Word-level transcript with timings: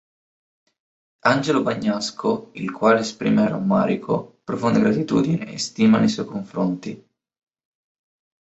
Angelo 1.27 1.61
Bagnasco, 1.61 2.49
il 2.53 2.71
quale 2.71 3.01
esprime 3.01 3.47
"rammarico, 3.47 4.39
profonda 4.43 4.79
gratitudine 4.79 5.45
e 5.53 5.59
stima" 5.59 5.99
nei 5.99 6.09
suoi 6.09 6.25
confronti. 6.25 7.07